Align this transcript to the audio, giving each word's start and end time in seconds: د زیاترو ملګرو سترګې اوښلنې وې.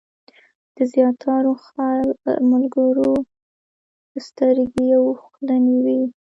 د 0.75 0.77
زیاترو 0.93 1.53
ملګرو 2.51 3.11
سترګې 4.25 4.87
اوښلنې 5.01 5.77
وې. 5.85 6.01